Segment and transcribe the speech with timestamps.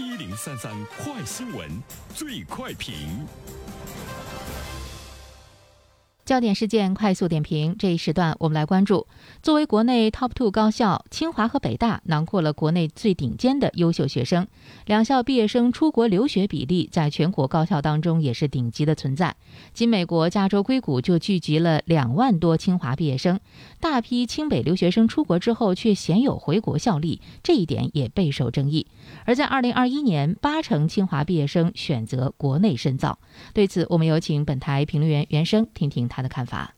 [0.00, 1.68] 一零三三快新闻，
[2.14, 3.26] 最快评。
[6.30, 9.08] 焦点事件快速点评，这一时段我们来关注。
[9.42, 14.46] 作为国内 top two 高校，清华和北大囊括了国内最顶尖的优秀学生，
[14.86, 19.34] 两校毕业生出国留学比例在全国高校当中也是顶级的存在。
[19.72, 23.40] 仅美国加州硅谷就聚集了两万多清华毕业生，
[23.80, 28.86] 大批清北留学生出国之后却鲜有回国效力，这一点也备受争议。
[29.24, 33.18] 而在二零二一年，八成清华毕业生选择国内深造。
[33.52, 36.19] 对此，我们有请本台评论员袁生听听他。
[36.22, 36.74] 的看法。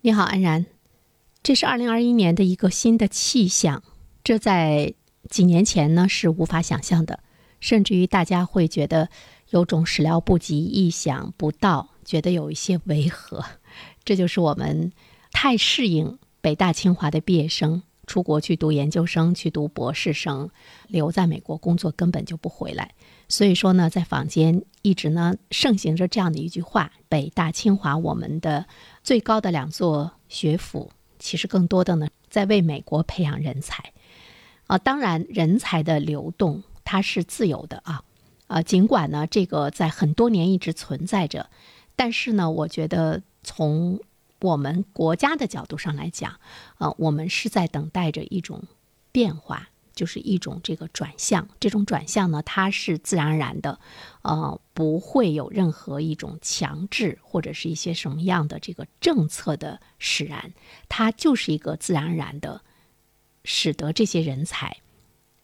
[0.00, 0.66] 你好，安然，
[1.42, 3.82] 这是二零二一年的一个新的气象，
[4.24, 4.94] 这在
[5.30, 7.20] 几年前呢是无法想象的，
[7.60, 9.08] 甚至于大家会觉得
[9.50, 13.44] 有种始料不及、意想不到，觉得有一些违和。
[14.04, 14.92] 这就是我们
[15.30, 20.50] 太适应北大清华的毕业生出国去读研究生、去读博士生，
[20.88, 22.90] 留在美国工作根本就不回来。
[23.28, 28.66] 所以说呢，在坊间一直呢盛行着这样的一句话：北大、清华，我们的
[29.02, 33.92] 最高的两座学府，其实更多的呢在为美国培养人才。
[34.66, 38.04] 啊，当然，人才的流动它是自由的啊，
[38.46, 41.48] 啊，尽管呢这个在很多年一直存在着，
[41.94, 44.00] 但是呢，我觉得从
[44.40, 46.40] 我们国家的角度上来讲，
[46.78, 48.64] 啊，我们是在等待着一种
[49.10, 49.68] 变化。
[49.94, 53.78] 就是一种这个转向，这种转向呢，它是自然而然的，
[54.22, 60.52] 呃，不会有任何一种强制或者是一些什么样的这个政策的使然，
[60.88, 62.62] 它就是一个自然而然的，
[63.44, 64.78] 使得这些人才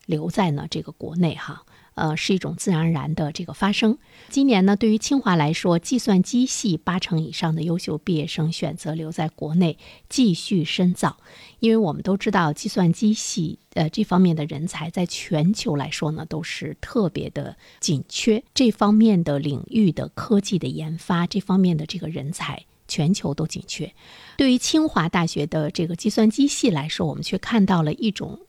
[0.06, 1.64] 留在呢这个国内哈。
[1.98, 3.98] 呃，是一种自然而然的这个发生。
[4.28, 9.76] 今年呢，对于清华来说，计算机系八成以上的优秀毕业生选择留在国内
[10.08, 11.16] 继续深造，
[11.60, 23.92] 因为我们都知道，计算机系呃这方面的人才在全球来说呢都是特别的紧缺，这方面的领域的科技的研发，这方面的这个人才全球都紧缺。
[24.36, 28.40] 对于清华大学的这个计算机系来说，我们却看到了一种。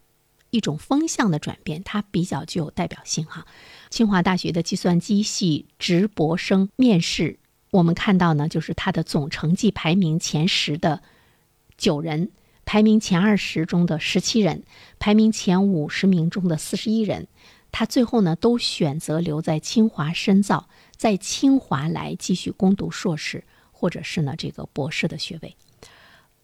[0.50, 3.46] 一种风向的转变，它比较具有代表性哈。
[3.90, 7.40] 清华大学的计算机系直博生面试，
[7.72, 11.02] 我们看到呢，就是它的总成绩排名前十的
[11.78, 12.32] 九人，
[12.66, 14.64] 排名前二十中的十七人，
[15.00, 17.28] 排名前五十名中的四十一人，
[17.72, 25.56] 他最后呢都选择留在清华深造，在清华来继续攻读硕士或者是呢这个博士的学位。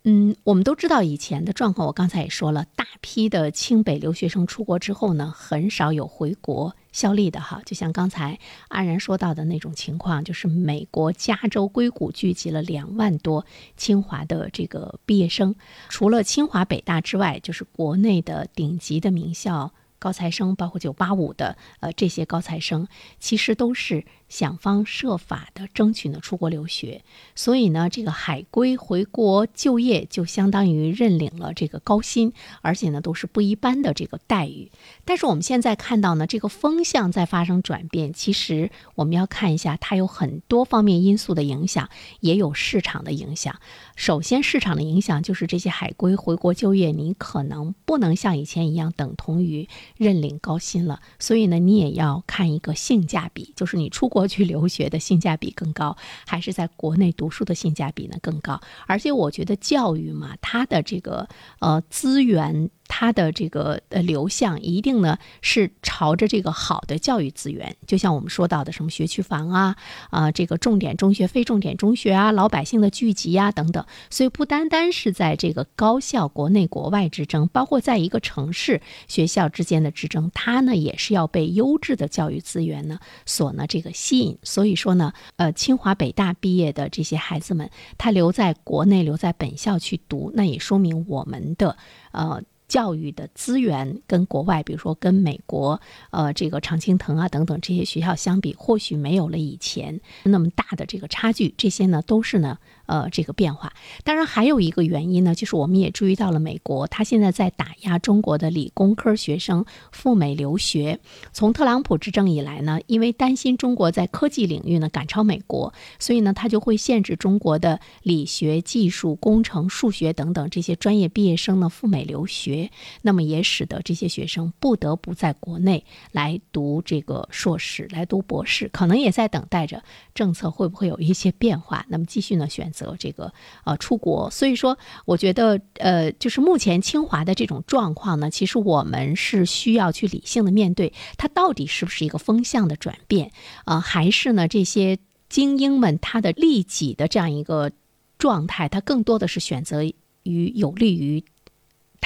[0.07, 7.59] 嗯，我们都知道以前的状况，我刚才也说了，大批的清北留学生出国之后呢，很少有回国效力的哈。
[7.65, 15.55] 就像刚才安然说到的那种情况，就是美国加州硅谷聚集了两万多清华的这个毕业生，
[15.89, 22.87] 除了清华、北大之外，就是国内的顶级的名校高材生，包括九八五的呃这些高材生，
[23.19, 24.05] 其实都是。
[24.27, 27.03] 想方设法的争取呢出国留学，
[27.35, 34.71] 所以呢，这个海归回国就业就相当于认领了这个高薪，而且呢都是不一般的这个待遇。
[35.05, 38.11] 但是我们现在看到呢，这个风向在发生转变。
[38.13, 41.87] 其实我们要看一下，它有很多方面因素的影响，
[42.19, 43.59] 也有市场的影响。
[43.95, 51.01] 首先，市场的影响就是这些海归回国就业，你可能不能像以前一样等同于认领高薪了。
[51.19, 54.09] 所以呢，你也要看一个性价比，就是你出。
[54.15, 58.59] 国去留学的性价比更高，还是在国内读书的性价比呢更高？
[58.87, 61.27] 而且我觉得教育嘛，它的这个
[61.59, 62.69] 呃资源。
[62.87, 69.75] 它的这个呃流向一定呢是朝着这个好的教育资源，就像我们说到的什么学区房啊
[70.09, 73.85] 啊，这个重点中学、非重点中学啊，老百姓的聚集啊等等。
[74.09, 84.37] 所以不单单是在这个高校国内国外之争，包括在一个城市学校之间的之争，它呢也是要被优质的教育资源呢所呢这个吸引。
[84.43, 91.77] 所以说呢，呃，清华北大毕业的这些孩子们，他留在国内留在本校去读，那也说明我们的
[92.11, 92.41] 呃。
[92.67, 95.79] 教育的资源跟国外，比如说跟美国，
[96.11, 101.53] 呃，这个常青藤啊等等这些学校相比，或许没有了以前那么大的这个差距。
[101.57, 102.57] 这些呢，都是呢。
[102.87, 103.73] 呃，这个变化，
[104.03, 110.99] 当然还有一个原因呢，就是我们也注意到了美国，他现在在打压中国的理工科学生赴美留学。
[111.33, 122.69] 从特朗普执政以来呢，因为担心中国在科技领域呢赶超美国，所以呢，他就会限制中国的理学、技术、工程、数学等等这些专业毕业生呢赴美留学。
[123.01, 129.83] 那么也使得这些学生不得不在国内来读这个硕士，来读博士，可能也在等待着
[130.13, 131.83] 政策会不会有一些变化。
[131.89, 132.71] 那么继续呢选。
[132.75, 133.33] 择这个
[133.63, 134.29] 呃出国。
[134.29, 143.31] 所以说，我觉得呃，就是目前清华的这种状况呢，其实我们是需要去理性的面对，它到底是不是一个风向的转变
[143.63, 144.99] 啊，还是呢这些
[145.29, 147.71] 精英们他的利己的这样一个
[148.17, 149.83] 状态，他更多的是选择
[150.23, 151.23] 于有利于。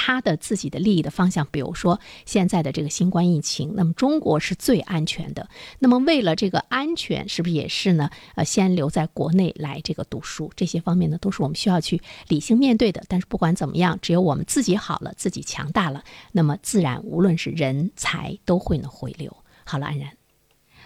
[0.02, 5.50] 他的自己的利益的方向，比如说现在的这个新冠疫情，那么中国是最安全的。
[5.78, 8.10] 那么为了这个安全，是不是也是呢？
[8.36, 13.04] 呃，先留在国内来这个读书，这些方面呢，都是我们需要去理性面对的。
[13.10, 19.36] 但是不管怎么样，只有我们自己好了，自己强大了，那么自然无论是人才都会呢回流。
[19.66, 20.12] 好了，安然，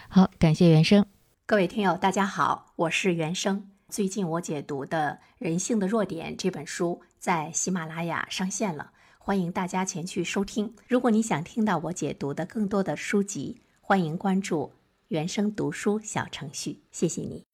[0.10, 1.06] 好，感谢原生。
[1.46, 3.70] 各位听友，大家好，我是原生。
[3.90, 8.90] 最近我解读的《人性的弱点》这本书在喜马拉雅上线了。
[9.26, 10.76] 欢迎大家前去收听。
[10.86, 14.74] 如果你想听到我解读的更多的书籍，欢迎关注
[15.08, 16.82] 原声读书小程序。
[16.92, 17.53] 谢谢你。